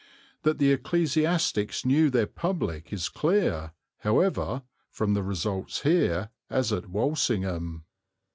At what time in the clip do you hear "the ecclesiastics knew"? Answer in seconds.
0.57-2.09